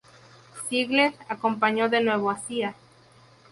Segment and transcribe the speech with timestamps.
[0.67, 2.73] Ziegler acompañó de nuevo a Sia.